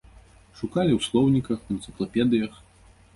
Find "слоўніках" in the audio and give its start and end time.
1.07-1.59